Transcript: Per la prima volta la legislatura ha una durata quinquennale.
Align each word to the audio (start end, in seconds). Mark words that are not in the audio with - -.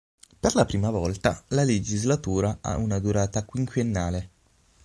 Per 0.39 0.55
la 0.55 0.65
prima 0.65 0.89
volta 0.89 1.43
la 1.49 1.63
legislatura 1.63 2.57
ha 2.61 2.75
una 2.77 2.97
durata 2.97 3.45
quinquennale. 3.45 4.29